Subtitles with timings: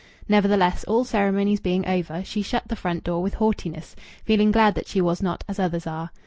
[0.27, 4.87] Nevertheless, all ceremonies being over, she shut the front door with haughtiness, feeling glad that
[4.87, 6.09] she was not as others are.